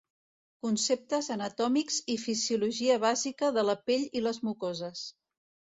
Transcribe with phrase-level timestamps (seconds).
[0.65, 5.11] Conceptes anatòmics i fisiologia bàsica de la pell i les mucoses.